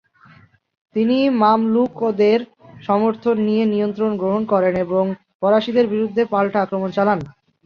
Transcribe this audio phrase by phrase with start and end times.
[0.95, 2.39] তিনি মামলুকদের
[2.83, 5.03] সমর্থন নিয়ে নিয়ন্ত্রণ গ্রহণ করেন এবং
[5.39, 7.19] ফরাসিদের বিরুদ্ধে পাল্টা আক্রমণ চালান।